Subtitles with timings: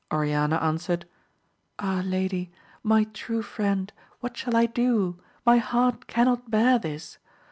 [0.11, 1.07] Oriana answered,
[1.77, 2.51] Ah, lady,
[2.81, 7.19] my true friend, what shall I do, my heart cannot hear this.